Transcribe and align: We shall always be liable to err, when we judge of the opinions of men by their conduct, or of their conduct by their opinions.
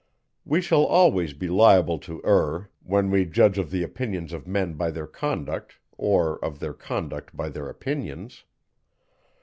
We 0.45 0.61
shall 0.61 0.83
always 0.83 1.33
be 1.33 1.47
liable 1.47 1.99
to 1.99 2.23
err, 2.25 2.71
when 2.81 3.11
we 3.11 3.23
judge 3.23 3.59
of 3.59 3.69
the 3.69 3.83
opinions 3.83 4.33
of 4.33 4.47
men 4.47 4.73
by 4.73 4.89
their 4.89 5.05
conduct, 5.05 5.77
or 5.95 6.43
of 6.43 6.57
their 6.57 6.73
conduct 6.73 7.37
by 7.37 7.49
their 7.49 7.69
opinions. 7.69 8.43